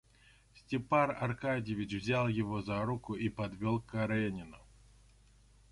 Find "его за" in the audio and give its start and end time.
2.27-2.83